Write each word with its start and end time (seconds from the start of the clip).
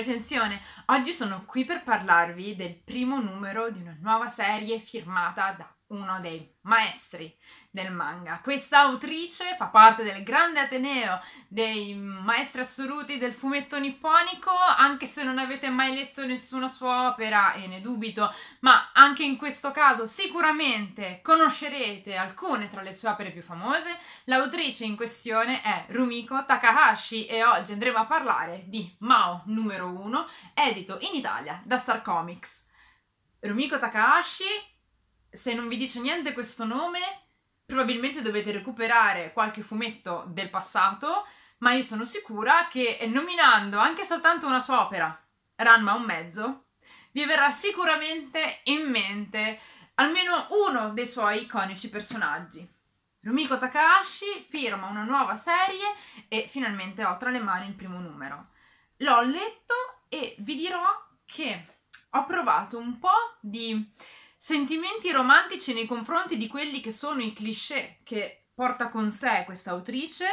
recensione. 0.00 0.60
Oggi 0.90 1.12
sono 1.12 1.44
qui 1.46 1.64
per 1.64 1.84
parlarvi 1.84 2.56
del 2.56 2.82
primo 2.82 3.20
numero 3.20 3.70
di 3.70 3.80
una 3.80 3.96
nuova 4.00 4.28
serie 4.28 4.80
firmata 4.80 5.54
da 5.56 5.72
uno 5.90 6.20
dei 6.20 6.52
maestri 6.62 7.36
del 7.70 7.92
manga. 7.92 8.40
Questa 8.42 8.80
autrice 8.80 9.54
fa 9.56 9.66
parte 9.66 10.02
del 10.02 10.22
grande 10.22 10.60
ateneo 10.60 11.20
dei 11.48 11.94
maestri 11.94 12.60
assoluti 12.60 13.18
del 13.18 13.32
fumetto 13.32 13.78
nipponico, 13.78 14.50
anche 14.50 15.06
se 15.06 15.22
non 15.22 15.38
avete 15.38 15.68
mai 15.68 15.94
letto 15.94 16.24
nessuna 16.26 16.68
sua 16.68 17.08
opera, 17.08 17.54
e 17.54 17.66
ne 17.66 17.80
dubito, 17.80 18.32
ma 18.60 18.90
anche 18.92 19.24
in 19.24 19.36
questo 19.36 19.70
caso 19.70 20.06
sicuramente 20.06 21.20
conoscerete 21.22 22.16
alcune 22.16 22.68
tra 22.68 22.82
le 22.82 22.92
sue 22.92 23.08
opere 23.08 23.30
più 23.30 23.42
famose. 23.42 23.96
L'autrice 24.24 24.84
in 24.84 24.96
questione 24.96 25.62
è 25.62 25.86
Rumiko 25.88 26.44
Takahashi 26.44 27.26
e 27.26 27.44
oggi 27.44 27.72
andremo 27.72 27.98
a 27.98 28.06
parlare 28.06 28.64
di 28.66 28.94
Mao 29.00 29.42
numero 29.46 29.88
1, 29.88 30.26
edito 30.54 30.79
in 31.00 31.14
Italia 31.14 31.60
da 31.64 31.76
Star 31.76 32.02
Comics. 32.02 32.68
Rumiko 33.40 33.78
Takahashi 33.78 34.68
se 35.30 35.54
non 35.54 35.68
vi 35.68 35.76
dice 35.76 36.00
niente 36.00 36.32
questo 36.32 36.64
nome, 36.64 36.98
probabilmente 37.64 38.20
dovete 38.20 38.50
recuperare 38.50 39.32
qualche 39.32 39.62
fumetto 39.62 40.24
del 40.28 40.50
passato, 40.50 41.24
ma 41.58 41.72
io 41.72 41.82
sono 41.82 42.04
sicura 42.04 42.66
che 42.68 42.98
nominando 43.08 43.78
anche 43.78 44.04
soltanto 44.04 44.46
una 44.46 44.60
sua 44.60 44.84
opera, 44.84 45.16
Ranma 45.54 45.94
un 45.94 46.02
mezzo, 46.02 46.64
vi 47.12 47.24
verrà 47.26 47.50
sicuramente 47.50 48.60
in 48.64 48.88
mente 48.88 49.60
almeno 49.94 50.46
uno 50.50 50.92
dei 50.94 51.06
suoi 51.06 51.42
iconici 51.42 51.90
personaggi. 51.90 52.66
Rumiko 53.22 53.58
Takahashi 53.58 54.46
firma 54.48 54.88
una 54.88 55.04
nuova 55.04 55.36
serie 55.36 55.94
e 56.28 56.46
finalmente 56.48 57.04
ho 57.04 57.18
tra 57.18 57.30
le 57.30 57.40
mani 57.40 57.66
il 57.66 57.74
primo 57.74 57.98
numero. 57.98 58.48
L'ho 58.96 59.20
letto 59.20 59.74
e 60.10 60.34
vi 60.40 60.56
dirò 60.56 60.82
che 61.24 61.64
ho 62.10 62.26
provato 62.26 62.76
un 62.76 62.98
po' 62.98 63.38
di 63.40 63.88
sentimenti 64.36 65.12
romantici 65.12 65.72
nei 65.72 65.86
confronti 65.86 66.36
di 66.36 66.48
quelli 66.48 66.80
che 66.80 66.90
sono 66.90 67.20
i 67.20 67.32
cliché 67.32 68.00
che 68.02 68.48
porta 68.52 68.88
con 68.88 69.08
sé 69.08 69.44
questa 69.44 69.70
autrice, 69.70 70.26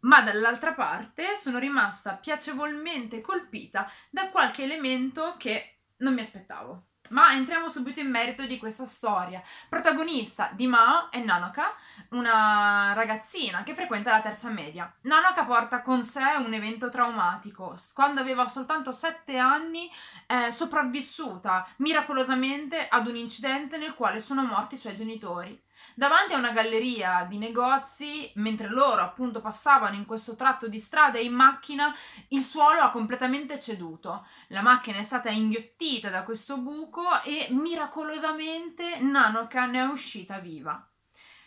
ma 0.00 0.20
dall'altra 0.20 0.74
parte 0.74 1.34
sono 1.34 1.58
rimasta 1.58 2.16
piacevolmente 2.16 3.22
colpita 3.22 3.90
da 4.10 4.28
qualche 4.30 4.64
elemento 4.64 5.36
che 5.38 5.78
non 5.96 6.12
mi 6.12 6.20
aspettavo. 6.20 6.87
Ma 7.10 7.32
entriamo 7.32 7.68
subito 7.68 8.00
in 8.00 8.10
merito 8.10 8.46
di 8.46 8.58
questa 8.58 8.86
storia. 8.86 9.42
Protagonista 9.68 10.50
di 10.52 10.66
Mao 10.66 11.10
è 11.10 11.22
Nanoka, 11.22 11.74
una 12.10 12.92
ragazzina 12.94 13.62
che 13.62 13.74
frequenta 13.74 14.10
la 14.10 14.20
terza 14.20 14.50
media. 14.50 14.92
Nanoka 15.02 15.44
porta 15.44 15.82
con 15.82 16.02
sé 16.02 16.36
un 16.38 16.52
evento 16.52 16.88
traumatico. 16.88 17.76
Quando 17.94 18.20
aveva 18.20 18.48
soltanto 18.48 18.92
sette 18.92 19.36
anni 19.38 19.90
è 20.26 20.50
sopravvissuta 20.50 21.66
miracolosamente 21.76 22.88
ad 22.88 23.06
un 23.06 23.16
incidente 23.16 23.78
nel 23.78 23.94
quale 23.94 24.20
sono 24.20 24.44
morti 24.44 24.74
i 24.74 24.78
suoi 24.78 24.94
genitori 24.94 25.66
davanti 25.98 26.32
a 26.32 26.38
una 26.38 26.52
galleria 26.52 27.26
di 27.28 27.38
negozi, 27.38 28.30
mentre 28.36 28.68
loro 28.68 29.02
appunto 29.02 29.40
passavano 29.40 29.96
in 29.96 30.06
questo 30.06 30.36
tratto 30.36 30.68
di 30.68 30.78
strada 30.78 31.18
in 31.18 31.32
macchina, 31.32 31.92
il 32.28 32.42
suolo 32.42 32.82
ha 32.82 32.92
completamente 32.92 33.58
ceduto. 33.58 34.24
La 34.48 34.62
macchina 34.62 34.98
è 34.98 35.02
stata 35.02 35.28
inghiottita 35.28 36.08
da 36.08 36.22
questo 36.22 36.58
buco 36.58 37.02
e 37.24 37.48
miracolosamente 37.50 39.00
Nanoka 39.00 39.66
ne 39.66 39.80
è 39.80 39.86
uscita 39.86 40.38
viva. 40.38 40.88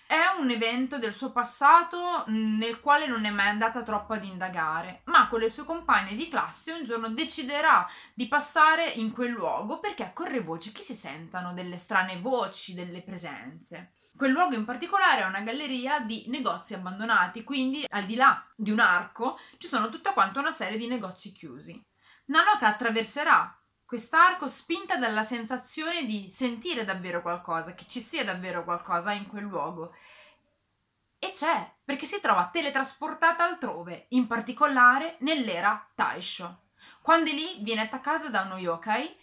È 0.05 0.19
un 0.37 0.49
evento 0.49 0.99
del 0.99 1.15
suo 1.15 1.31
passato 1.31 2.25
nel 2.27 2.81
quale 2.81 3.07
non 3.07 3.23
è 3.23 3.29
mai 3.29 3.47
andata 3.47 3.83
troppo 3.83 4.11
ad 4.11 4.25
indagare, 4.25 5.03
ma 5.05 5.29
con 5.29 5.39
le 5.39 5.49
sue 5.49 5.63
compagne 5.63 6.17
di 6.17 6.27
classe 6.27 6.73
un 6.73 6.83
giorno 6.83 7.07
deciderà 7.07 7.87
di 8.13 8.27
passare 8.27 8.89
in 8.89 9.13
quel 9.13 9.31
luogo 9.31 9.79
perché 9.79 10.11
corre 10.13 10.41
voce 10.41 10.73
che 10.73 10.81
si 10.81 10.93
sentano 10.93 11.53
delle 11.53 11.77
strane 11.77 12.19
voci, 12.19 12.73
delle 12.73 13.01
presenze. 13.01 13.93
Quel 14.15 14.31
luogo 14.31 14.55
in 14.55 14.65
particolare 14.65 15.21
è 15.21 15.25
una 15.25 15.41
galleria 15.41 15.99
di 15.99 16.25
negozi 16.27 16.73
abbandonati, 16.73 17.43
quindi 17.43 17.85
al 17.87 18.05
di 18.05 18.15
là 18.15 18.45
di 18.55 18.69
un 18.69 18.79
arco 18.79 19.39
ci 19.57 19.67
sono 19.67 19.89
tutta 19.89 20.13
quanta 20.13 20.39
una 20.39 20.51
serie 20.51 20.77
di 20.77 20.87
negozi 20.87 21.31
chiusi. 21.31 21.83
Nanoka 22.25 22.67
attraverserà 22.67 23.57
quest'arco 23.85 24.47
spinta 24.47 24.95
dalla 24.97 25.23
sensazione 25.23 26.05
di 26.05 26.29
sentire 26.31 26.85
davvero 26.85 27.21
qualcosa, 27.21 27.73
che 27.73 27.85
ci 27.87 27.99
sia 27.99 28.23
davvero 28.23 28.63
qualcosa 28.63 29.11
in 29.11 29.27
quel 29.27 29.43
luogo. 29.43 29.95
E 31.19 31.31
c'è, 31.31 31.69
perché 31.83 32.05
si 32.05 32.19
trova 32.21 32.49
teletrasportata 32.51 33.43
altrove, 33.43 34.05
in 34.09 34.27
particolare 34.27 35.17
nell'era 35.19 35.89
Taisho. 35.93 36.61
Quando 37.01 37.31
lì 37.31 37.59
viene 37.61 37.81
attaccata 37.81 38.29
da 38.29 38.41
uno 38.43 38.57
yokai 38.57 39.13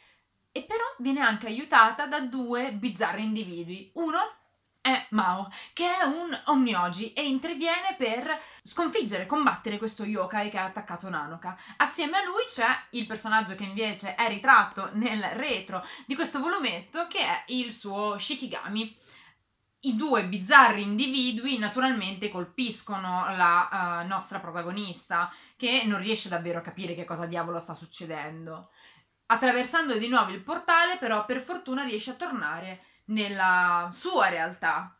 e 0.53 0.63
però 0.65 0.85
viene 0.99 1.21
anche 1.21 1.47
aiutata 1.47 2.07
da 2.07 2.21
due 2.21 2.73
bizzarri 2.73 3.23
individui. 3.23 3.91
Uno 3.95 4.19
è 4.89 5.07
Mao, 5.11 5.51
che 5.75 5.85
è 5.85 6.03
un 6.05 6.37
Omnioji 6.47 7.13
e 7.13 7.27
interviene 7.27 7.95
per 7.99 8.41
sconfiggere, 8.63 9.27
combattere 9.27 9.77
questo 9.77 10.05
yokai 10.05 10.49
che 10.49 10.57
ha 10.57 10.65
attaccato 10.65 11.11
Nanoka. 11.11 11.59
Assieme 11.77 12.17
a 12.17 12.25
lui 12.25 12.45
c'è 12.47 12.67
il 12.91 13.07
personaggio 13.07 13.55
che 13.55 13.65
invece 13.65 14.15
è 14.15 14.27
ritratto 14.29 14.91
nel 14.95 15.23
retro 15.35 15.85
di 16.07 16.15
questo 16.15 16.41
volumetto, 16.41 17.07
che 17.07 17.19
è 17.19 17.43
il 17.49 17.71
suo 17.73 18.19
Shikigami. 18.19 18.97
I 19.81 19.95
due 19.95 20.25
bizzarri 20.25 20.83
individui 20.83 21.59
naturalmente 21.59 22.31
colpiscono 22.31 23.27
la 23.37 24.03
uh, 24.03 24.07
nostra 24.09 24.41
protagonista, 24.41 25.33
che 25.57 25.83
non 25.85 26.01
riesce 26.01 26.29
davvero 26.29 26.59
a 26.59 26.63
capire 26.63 26.95
che 26.95 27.05
cosa 27.05 27.27
diavolo 27.27 27.59
sta 27.59 27.75
succedendo. 27.75 28.71
Attraversando 29.27 29.99
di 29.99 30.09
nuovo 30.09 30.33
il 30.33 30.41
portale, 30.41 30.97
però, 30.97 31.27
per 31.27 31.41
fortuna 31.41 31.85
riesce 31.85 32.13
a 32.13 32.15
tornare 32.15 32.88
nella 33.09 33.89
sua 33.93 34.29
realtà. 34.29 34.93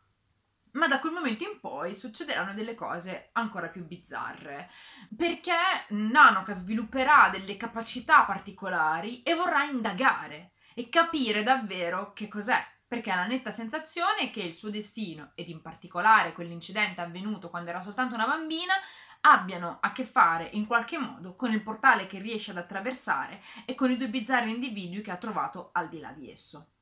Ma 0.73 0.87
da 0.87 0.99
quel 0.99 1.13
momento 1.13 1.43
in 1.43 1.59
poi 1.59 1.95
succederanno 1.95 2.53
delle 2.53 2.75
cose 2.75 3.29
ancora 3.33 3.69
più 3.69 3.85
bizzarre, 3.85 4.69
perché 5.15 5.55
Nanoka 5.89 6.53
svilupperà 6.53 7.29
delle 7.29 7.57
capacità 7.57 8.23
particolari 8.23 9.23
e 9.23 9.33
vorrà 9.33 9.63
indagare 9.63 10.51
e 10.75 10.89
capire 10.89 11.41
davvero 11.41 12.13
che 12.13 12.27
cos'è, 12.27 12.63
perché 12.87 13.09
ha 13.11 13.15
la 13.15 13.25
netta 13.25 13.51
sensazione 13.51 14.29
che 14.29 14.41
il 14.41 14.53
suo 14.53 14.69
destino, 14.69 15.31
ed 15.33 15.49
in 15.49 15.61
particolare 15.61 16.33
quell'incidente 16.33 17.01
avvenuto 17.01 17.49
quando 17.49 17.71
era 17.71 17.81
soltanto 17.81 18.13
una 18.13 18.27
bambina, 18.27 18.73
abbiano 19.21 19.79
a 19.81 19.91
che 19.91 20.05
fare 20.05 20.49
in 20.53 20.65
qualche 20.67 20.97
modo 20.97 21.35
con 21.35 21.51
il 21.51 21.63
portale 21.63 22.07
che 22.07 22.19
riesce 22.19 22.51
ad 22.51 22.57
attraversare 22.57 23.41
e 23.65 23.73
con 23.75 23.91
i 23.91 23.97
due 23.97 24.09
bizzarri 24.09 24.51
individui 24.51 25.01
che 25.01 25.11
ha 25.11 25.17
trovato 25.17 25.71
al 25.73 25.89
di 25.89 25.99
là 25.99 26.11
di 26.11 26.29
esso. 26.31 26.73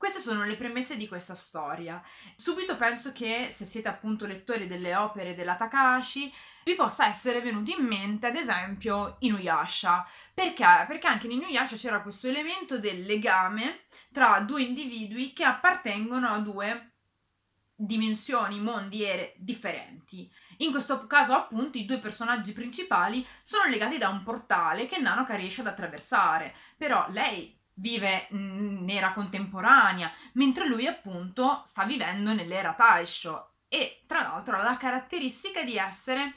Queste 0.00 0.20
sono 0.20 0.46
le 0.46 0.56
premesse 0.56 0.96
di 0.96 1.06
questa 1.06 1.34
storia. 1.34 2.02
Subito 2.34 2.74
penso 2.78 3.12
che 3.12 3.48
se 3.50 3.66
siete 3.66 3.88
appunto 3.88 4.24
lettori 4.24 4.66
delle 4.66 4.96
opere 4.96 5.34
della 5.34 5.56
Takahashi 5.56 6.32
vi 6.64 6.74
possa 6.74 7.06
essere 7.06 7.42
venuto 7.42 7.70
in 7.70 7.84
mente 7.84 8.28
ad 8.28 8.34
esempio 8.34 9.16
Inuyasha. 9.18 10.08
Perché? 10.32 10.86
Perché 10.88 11.06
anche 11.06 11.26
in 11.26 11.32
Inuyasha 11.32 11.76
c'era 11.76 12.00
questo 12.00 12.28
elemento 12.28 12.78
del 12.78 13.04
legame 13.04 13.80
tra 14.10 14.40
due 14.40 14.62
individui 14.62 15.34
che 15.34 15.44
appartengono 15.44 16.28
a 16.28 16.38
due 16.38 16.92
dimensioni, 17.74 18.58
mondi, 18.58 19.04
ere 19.04 19.34
differenti. 19.36 20.32
In 20.60 20.70
questo 20.70 21.06
caso, 21.06 21.34
appunto, 21.34 21.76
i 21.76 21.84
due 21.84 21.98
personaggi 21.98 22.54
principali 22.54 23.26
sono 23.42 23.68
legati 23.68 23.98
da 23.98 24.08
un 24.08 24.22
portale 24.22 24.86
che 24.86 24.96
Nanoka 24.96 25.34
riesce 25.34 25.60
ad 25.60 25.66
attraversare. 25.66 26.54
Però 26.78 27.04
lei 27.10 27.59
vive 27.80 28.28
nera 28.30 29.12
contemporanea, 29.12 30.12
mentre 30.34 30.66
lui 30.66 30.86
appunto 30.86 31.62
sta 31.64 31.84
vivendo 31.84 32.32
nell'era 32.32 32.74
Taisho 32.74 33.54
e 33.68 34.02
tra 34.06 34.22
l'altro 34.22 34.56
ha 34.56 34.62
la 34.62 34.76
caratteristica 34.76 35.62
di 35.64 35.76
essere 35.76 36.34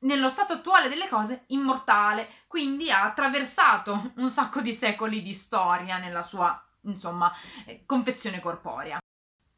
nello 0.00 0.28
stato 0.28 0.54
attuale 0.54 0.88
delle 0.88 1.08
cose 1.08 1.44
immortale, 1.48 2.28
quindi 2.46 2.90
ha 2.90 3.04
attraversato 3.04 4.12
un 4.16 4.30
sacco 4.30 4.60
di 4.60 4.72
secoli 4.72 5.22
di 5.22 5.34
storia 5.34 5.98
nella 5.98 6.22
sua, 6.22 6.64
insomma, 6.82 7.32
eh, 7.64 7.84
confezione 7.84 8.40
corporea. 8.40 8.98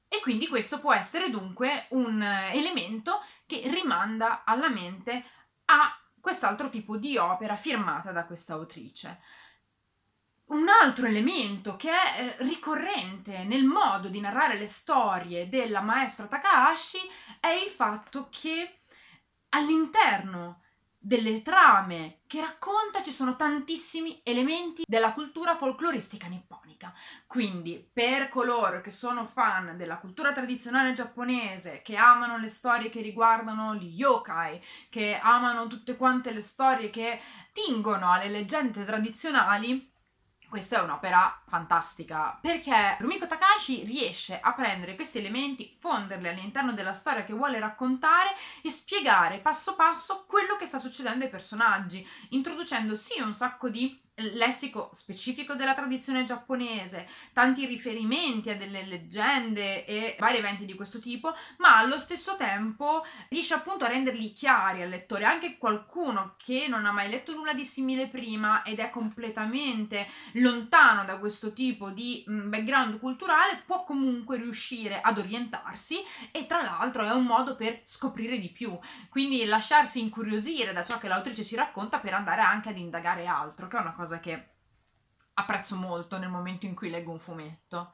E 0.08 0.20
quindi 0.20 0.49
questo 0.49 0.81
può 0.81 0.94
essere 0.94 1.28
dunque 1.28 1.87
un 1.90 2.23
elemento 2.23 3.23
che 3.46 3.62
rimanda 3.67 4.43
alla 4.44 4.70
mente 4.70 5.23
a 5.67 5.94
quest'altro 6.20 6.70
tipo 6.70 6.96
di 6.96 7.19
opera 7.19 7.56
firmata 7.56 8.11
da 8.11 8.25
questa 8.25 8.55
autrice. 8.55 9.20
Un 10.49 10.67
altro 10.69 11.06
elemento 11.06 11.77
che 11.77 11.91
è 11.91 12.21
eh, 12.21 12.45
ricorrente 12.45 13.45
nel 13.45 13.65
modo 13.65 14.09
di 14.09 14.19
narrare 14.19 14.56
le 14.56 14.67
storie 14.67 15.49
della 15.50 15.83
maestra 15.83 16.27
Takahashi 16.27 17.00
è 17.39 17.49
il 17.49 17.69
fatto 17.69 18.29
che 18.31 18.81
all'interno 19.50 20.62
delle 20.97 21.43
trame 21.43 22.21
che 22.27 22.41
racconta, 22.41 23.03
ci 23.03 23.12
sono 23.12 23.37
tantissimi 23.37 24.21
elementi 24.25 24.85
della 24.87 25.12
cultura 25.12 25.56
folcloristica 25.56 26.27
nipponica. 26.27 26.93
Quindi, 27.27 27.89
per 27.93 28.29
coloro 28.29 28.81
che 28.81 28.91
sono 28.91 29.27
fan 29.27 29.77
della 29.77 29.99
cultura 29.99 30.33
tradizionale 30.33 30.93
giapponese, 30.93 31.83
che 31.83 31.97
amano 31.97 32.37
le 32.39 32.49
storie 32.49 32.91
che 32.91 33.00
riguardano 33.00 33.75
gli 33.75 33.95
yokai, 33.99 34.62
che 34.91 35.19
amano 35.23 35.67
tutte 35.67 35.97
quante 35.97 36.33
le 36.33 36.43
storie 36.43 36.91
che 36.91 37.21
tingono 37.53 38.11
alle 38.11 38.29
leggende 38.29 38.85
tradizionali, 38.85 39.91
questa 40.49 40.79
è 40.79 40.83
un'opera 40.83 41.43
fantastica 41.47 42.39
perché 42.41 42.97
Rumiko 42.99 43.27
Takashi 43.27 43.85
riesce 43.85 44.41
a 44.41 44.53
prendere 44.55 44.95
questi 44.95 45.19
elementi, 45.19 45.77
fonderli 45.79 46.29
all'interno 46.29 46.73
della 46.73 46.95
storia 46.95 47.25
che 47.25 47.35
vuole 47.35 47.61
raccontare 47.61 48.31
e 48.62 48.71
spiegare 48.71 49.39
passo 49.39 49.75
passo 49.77 50.25
quello 50.27 50.56
che 50.56 50.65
sta 50.65 50.79
succedendo 50.79 51.25
ai 51.25 51.31
personaggi, 51.31 52.06
introducendo 52.31 52.97
sì 52.97 53.21
un 53.21 53.35
sacco 53.35 53.69
di 53.69 54.00
lessico 54.19 54.91
specifico 54.93 55.55
della 55.55 55.75
tradizione 55.75 56.25
giapponese, 56.25 57.09
tanti 57.32 57.67
riferimenti 57.67 58.50
a 58.50 58.56
delle 58.56 58.85
leggende 58.85 59.85
e 59.85 60.17
vari 60.19 60.38
eventi 60.38 60.65
di 60.65 60.75
questo 60.75 60.99
tipo, 60.99 61.35
ma 61.59 61.79
allo 61.79 61.99
stesso 61.99 62.37
tempo 62.37 63.05
riesce 63.29 63.55
appunto 63.55 63.85
a 63.85 63.88
renderli 63.88 64.32
chiari 64.32 64.82
al 64.82 64.88
lettore, 64.88 65.25
anche 65.25 65.56
qualcuno 65.59 66.35
che 66.37 66.67
non 66.69 66.87
ha 66.87 66.93
mai 66.93 67.09
letto 67.09 67.32
nulla 67.32 67.53
di 67.53 67.65
simile 67.65 68.09
prima 68.09 68.62
ed 68.62 68.79
è 68.79 68.91
completamente 68.91 70.06
lontano 70.32 71.05
da 71.05 71.19
questo 71.19 71.53
tipo 71.53 71.91
di 71.91 72.25
mm, 72.29 72.50
background 72.50 72.99
culturale 72.99 73.62
può 73.64 73.85
comunque 73.85 74.37
riuscire 74.37 75.00
ad 75.00 75.19
orientarsi 75.19 75.99
e 76.31 76.47
tra 76.47 76.62
l'altro 76.62 77.03
è 77.05 77.12
un 77.12 77.25
modo 77.25 77.56
per 77.56 77.81
scoprire 77.85 78.38
di 78.38 78.50
più, 78.50 78.76
quindi 79.09 79.44
lasciarsi 79.44 80.00
incuriosire 80.00 80.73
da 80.73 80.85
ciò 80.85 80.99
che 80.99 81.09
l'autrice 81.09 81.44
ci 81.44 81.56
racconta 81.56 81.99
per 81.99 82.14
andare 82.14 82.43
anche 82.43 82.71
ad 82.71 82.79
indagare 82.79 83.26
altro, 83.26 83.69
che 83.69 83.76
è 83.76 83.81
una 83.81 83.93
cosa 83.93 84.07
cosa 84.08 84.20
che 84.20 84.55
apprezzo 85.34 85.76
molto 85.76 86.16
nel 86.16 86.31
momento 86.31 86.64
in 86.64 86.75
cui 86.75 86.88
leggo 86.88 87.12
un 87.12 87.20
fumetto. 87.20 87.93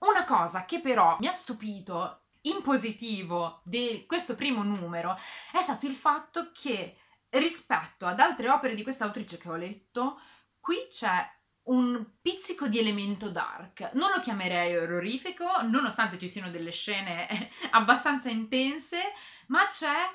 Una 0.00 0.24
cosa 0.24 0.64
che 0.64 0.80
però 0.80 1.16
mi 1.20 1.28
ha 1.28 1.32
stupito 1.32 2.24
in 2.42 2.60
positivo 2.62 3.62
di 3.64 4.04
questo 4.06 4.34
primo 4.34 4.62
numero 4.62 5.16
è 5.52 5.60
stato 5.60 5.86
il 5.86 5.94
fatto 5.94 6.50
che 6.52 6.98
rispetto 7.30 8.06
ad 8.06 8.18
altre 8.18 8.50
opere 8.50 8.74
di 8.74 8.82
questa 8.82 9.04
autrice 9.04 9.38
che 9.38 9.48
ho 9.48 9.56
letto, 9.56 10.20
qui 10.60 10.88
c'è 10.90 11.36
un 11.64 12.04
pizzico 12.20 12.66
di 12.66 12.78
elemento 12.78 13.30
dark. 13.30 13.90
Non 13.92 14.10
lo 14.10 14.20
chiamerei 14.20 14.76
orrorifico, 14.76 15.62
nonostante 15.62 16.18
ci 16.18 16.28
siano 16.28 16.50
delle 16.50 16.72
scene 16.72 17.50
abbastanza 17.70 18.28
intense, 18.28 19.00
ma 19.48 19.64
c'è 19.66 20.10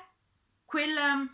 quel 0.64 1.28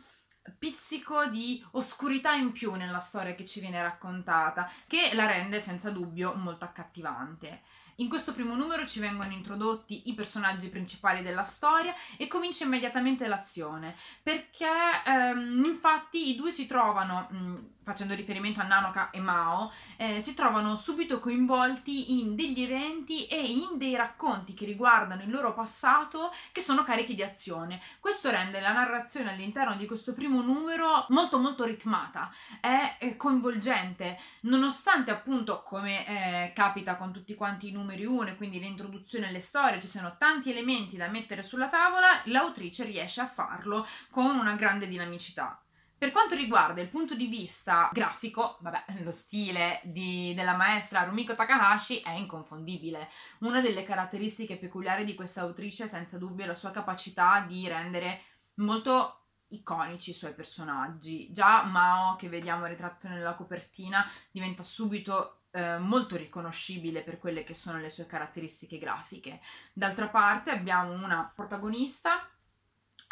pizzico 0.56 1.26
di 1.26 1.64
oscurità 1.72 2.32
in 2.32 2.52
più 2.52 2.74
nella 2.74 2.98
storia 2.98 3.34
che 3.34 3.44
ci 3.44 3.60
viene 3.60 3.82
raccontata, 3.82 4.70
che 4.86 5.10
la 5.14 5.26
rende 5.26 5.60
senza 5.60 5.90
dubbio 5.90 6.34
molto 6.34 6.64
accattivante. 6.64 7.62
In 8.00 8.08
questo 8.08 8.32
primo 8.32 8.54
numero 8.54 8.86
ci 8.86 8.98
vengono 8.98 9.30
introdotti 9.30 10.08
i 10.08 10.14
personaggi 10.14 10.70
principali 10.70 11.22
della 11.22 11.44
storia 11.44 11.94
e 12.16 12.28
comincia 12.28 12.64
immediatamente 12.64 13.28
l'azione, 13.28 13.94
perché 14.22 14.66
ehm, 15.04 15.62
infatti 15.66 16.30
i 16.30 16.34
due 16.34 16.50
si 16.50 16.66
trovano, 16.66 17.28
mh, 17.28 17.36
mm, 17.36 17.56
facendo 17.82 18.14
riferimento 18.14 18.60
a 18.60 18.64
Nanoka 18.64 19.10
e 19.10 19.20
Mao, 19.20 19.70
eh, 19.96 20.20
si 20.22 20.32
trovano 20.32 20.76
subito 20.76 21.20
coinvolti 21.20 22.18
in 22.20 22.36
degli 22.36 22.62
eventi 22.62 23.26
e 23.26 23.50
in 23.50 23.76
dei 23.76 23.94
racconti 23.96 24.54
che 24.54 24.64
riguardano 24.64 25.22
il 25.22 25.30
loro 25.30 25.52
passato 25.52 26.32
che 26.52 26.62
sono 26.62 26.82
carichi 26.84 27.14
di 27.14 27.22
azione. 27.22 27.82
Questo 28.00 28.30
rende 28.30 28.60
la 28.60 28.72
narrazione 28.72 29.32
all'interno 29.32 29.76
di 29.76 29.86
questo 29.86 30.14
primo 30.14 30.40
numero 30.40 31.04
molto 31.10 31.38
molto 31.38 31.64
ritmata, 31.64 32.32
è, 32.60 32.96
è 32.98 33.16
coinvolgente, 33.16 34.18
nonostante 34.42 35.10
appunto 35.10 35.62
come 35.64 36.06
eh, 36.06 36.52
capita 36.54 36.96
con 36.96 37.12
tutti 37.12 37.34
quanti 37.34 37.68
i 37.68 37.72
numeri 37.72 37.88
numeri 37.90 38.04
1 38.04 38.28
e 38.28 38.36
quindi 38.36 38.60
l'introduzione 38.60 39.26
alle 39.26 39.40
storie, 39.40 39.80
ci 39.80 39.88
sono 39.88 40.16
tanti 40.16 40.50
elementi 40.50 40.96
da 40.96 41.08
mettere 41.08 41.42
sulla 41.42 41.68
tavola, 41.68 42.22
l'autrice 42.26 42.84
riesce 42.84 43.20
a 43.20 43.26
farlo 43.26 43.86
con 44.10 44.36
una 44.36 44.54
grande 44.54 44.86
dinamicità. 44.86 45.60
Per 45.98 46.12
quanto 46.12 46.34
riguarda 46.34 46.80
il 46.80 46.88
punto 46.88 47.14
di 47.14 47.26
vista 47.26 47.90
grafico, 47.92 48.56
vabbè, 48.60 49.02
lo 49.02 49.10
stile 49.10 49.80
di, 49.84 50.32
della 50.34 50.56
maestra 50.56 51.02
Rumiko 51.02 51.34
Takahashi 51.34 52.00
è 52.00 52.12
inconfondibile. 52.12 53.10
Una 53.40 53.60
delle 53.60 53.84
caratteristiche 53.84 54.56
peculiari 54.56 55.04
di 55.04 55.14
questa 55.14 55.42
autrice 55.42 55.84
è 55.84 55.88
senza 55.88 56.16
dubbio 56.16 56.46
la 56.46 56.54
sua 56.54 56.70
capacità 56.70 57.44
di 57.46 57.68
rendere 57.68 58.22
molto 58.54 59.26
iconici 59.48 60.10
i 60.10 60.14
suoi 60.14 60.32
personaggi. 60.32 61.30
Già 61.32 61.64
Mao, 61.64 62.16
che 62.16 62.30
vediamo 62.30 62.64
ritratto 62.64 63.06
nella 63.06 63.34
copertina, 63.34 64.08
diventa 64.30 64.62
subito 64.62 65.39
eh, 65.50 65.78
molto 65.78 66.16
riconoscibile 66.16 67.02
per 67.02 67.18
quelle 67.18 67.44
che 67.44 67.54
sono 67.54 67.78
le 67.78 67.90
sue 67.90 68.06
caratteristiche 68.06 68.78
grafiche. 68.78 69.40
D'altra 69.72 70.08
parte 70.08 70.50
abbiamo 70.50 70.92
una 70.92 71.30
protagonista 71.34 72.28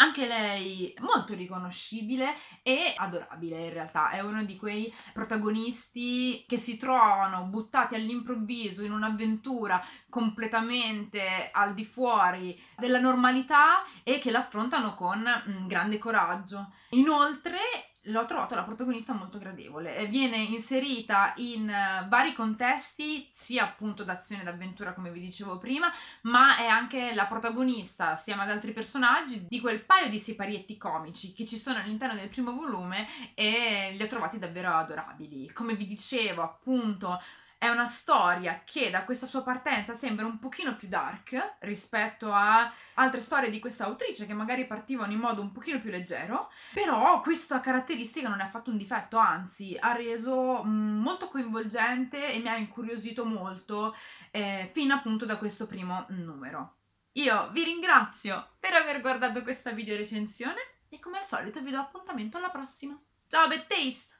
anche 0.00 0.26
lei 0.26 0.94
molto 1.00 1.34
riconoscibile 1.34 2.34
e 2.62 2.94
adorabile 2.96 3.64
in 3.64 3.72
realtà, 3.72 4.10
è 4.10 4.20
uno 4.20 4.44
di 4.44 4.56
quei 4.56 4.92
protagonisti 5.12 6.44
che 6.46 6.56
si 6.56 6.76
trovano 6.76 7.44
buttati 7.44 7.94
all'improvviso 7.94 8.84
in 8.84 8.92
un'avventura 8.92 9.82
completamente 10.08 11.50
al 11.52 11.74
di 11.74 11.84
fuori 11.84 12.60
della 12.76 13.00
normalità 13.00 13.82
e 14.04 14.18
che 14.18 14.30
l'affrontano 14.30 14.94
con 14.94 15.20
mm, 15.20 15.66
grande 15.66 15.98
coraggio. 15.98 16.72
Inoltre 16.90 17.58
l'ho 18.02 18.24
trovato 18.26 18.54
la 18.54 18.62
protagonista 18.62 19.12
molto 19.12 19.38
gradevole. 19.38 20.06
Viene 20.06 20.36
inserita 20.36 21.34
in 21.36 21.62
uh, 21.62 22.08
vari 22.08 22.32
contesti, 22.32 23.28
sia 23.32 23.64
appunto 23.64 24.04
d'azione 24.04 24.42
e 24.42 24.44
d'avventura, 24.44 24.94
come 24.94 25.10
vi 25.10 25.20
dicevo 25.20 25.58
prima, 25.58 25.92
ma 26.22 26.58
è 26.58 26.66
anche 26.66 27.14
la 27.14 27.26
protagonista, 27.26 28.10
assieme 28.10 28.42
ad 28.42 28.50
altri 28.50 28.72
personaggi, 28.72 29.46
di 29.48 29.60
quel 29.60 29.84
paio 29.84 30.08
di 30.08 30.18
siparietti 30.18 30.76
comici 30.76 31.32
che 31.32 31.46
ci 31.46 31.56
sono 31.56 31.78
all'interno 31.78 32.14
del 32.14 32.30
primo 32.30 32.54
volume 32.54 33.06
e 33.34 33.92
li 33.94 34.02
ho 34.02 34.06
trovati 34.06 34.38
davvero 34.38 34.72
adorabili. 34.72 35.52
Come 35.52 35.74
vi 35.74 35.86
dicevo, 35.86 36.42
appunto, 36.42 37.20
è 37.58 37.68
una 37.68 37.86
storia 37.86 38.62
che 38.64 38.88
da 38.88 39.04
questa 39.04 39.26
sua 39.26 39.42
partenza 39.42 39.92
sembra 39.92 40.24
un 40.24 40.38
pochino 40.38 40.76
più 40.76 40.86
dark 40.86 41.56
rispetto 41.60 42.32
a 42.32 42.72
altre 42.94 43.20
storie 43.20 43.50
di 43.50 43.58
questa 43.58 43.84
autrice 43.84 44.26
che 44.26 44.32
magari 44.32 44.64
partivano 44.64 45.12
in 45.12 45.18
modo 45.18 45.42
un 45.42 45.50
pochino 45.50 45.80
più 45.80 45.90
leggero, 45.90 46.52
però 46.72 47.20
questa 47.20 47.58
caratteristica 47.58 48.28
non 48.28 48.40
è 48.40 48.44
affatto 48.44 48.70
un 48.70 48.76
difetto, 48.76 49.16
anzi 49.16 49.76
ha 49.78 49.92
reso 49.92 50.62
mm, 50.64 51.00
molto 51.00 51.28
coinvolgente 51.28 52.32
e 52.32 52.38
mi 52.38 52.48
ha 52.48 52.56
incuriosito 52.56 53.24
molto 53.24 53.96
eh, 54.30 54.70
fino 54.72 54.94
appunto 54.94 55.26
da 55.26 55.36
questo 55.36 55.66
primo 55.66 56.06
numero. 56.10 56.76
Io 57.12 57.50
vi 57.50 57.64
ringrazio 57.64 58.50
per 58.60 58.74
aver 58.74 59.00
guardato 59.00 59.42
questa 59.42 59.72
video 59.72 59.96
recensione 59.96 60.60
e 60.88 61.00
come 61.00 61.18
al 61.18 61.24
solito 61.24 61.60
vi 61.60 61.72
do 61.72 61.78
appuntamento 61.78 62.36
alla 62.36 62.50
prossima. 62.50 62.96
Ciao 63.26 63.48
Bad 63.48 63.66
Taste! 63.66 64.17